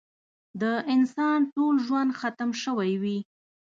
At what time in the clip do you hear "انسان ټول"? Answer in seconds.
0.93-1.75